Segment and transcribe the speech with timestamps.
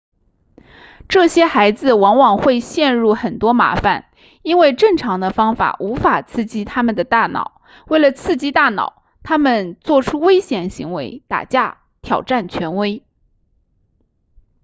[1.09, 4.05] 这些孩子往往会陷入很多麻烦
[4.41, 13.03] 因为正常的方法无法刺激他们的大脑为了刺激大脑他们做出危险行为打架挑战权威